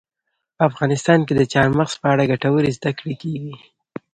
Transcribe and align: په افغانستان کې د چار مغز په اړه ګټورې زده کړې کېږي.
په 0.55 0.61
افغانستان 0.69 1.19
کې 1.27 1.33
د 1.35 1.41
چار 1.53 1.67
مغز 1.77 1.93
په 2.01 2.07
اړه 2.13 2.29
ګټورې 2.31 2.75
زده 2.77 2.91
کړې 2.97 3.13
کېږي. 3.21 3.55